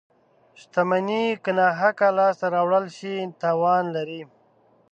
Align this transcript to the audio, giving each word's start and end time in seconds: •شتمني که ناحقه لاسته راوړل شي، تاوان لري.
•شتمني 0.59 1.23
که 1.43 1.51
ناحقه 1.57 2.07
لاسته 2.17 2.45
راوړل 2.55 2.85
شي، 2.97 3.15
تاوان 3.41 3.83
لري. 3.95 4.21